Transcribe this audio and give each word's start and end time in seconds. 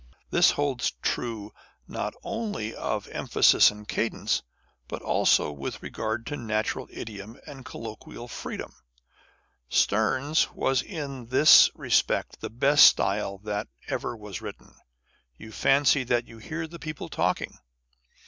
This 0.31 0.49
holds 0.49 0.93
true 1.03 1.53
not 1.87 2.15
only 2.23 2.73
of 2.73 3.07
emphasis 3.09 3.69
and 3.69 3.87
cadence, 3.87 4.41
but 4.87 4.99
also 5.03 5.51
with 5.51 5.83
regard 5.83 6.25
to 6.25 6.35
natural 6.37 6.87
idiom 6.89 7.39
and 7.45 7.63
colloquial 7.63 8.27
freedom. 8.27 8.73
Sterne's 9.69 10.51
was 10.55 10.81
in 10.81 11.27
this 11.27 11.69
re 11.75 11.91
spect 11.91 12.41
the 12.41 12.49
best 12.49 12.85
style 12.87 13.37
that 13.43 13.67
ever 13.89 14.17
was 14.17 14.41
written. 14.41 14.73
You 15.37 15.51
fancy 15.51 16.03
that 16.05 16.27
you 16.27 16.39
hear 16.39 16.65
the 16.65 16.79
people 16.79 17.07
talking. 17.07 17.59